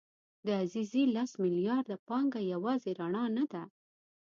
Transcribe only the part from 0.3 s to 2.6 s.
د عزیزي لس میلیارده پانګه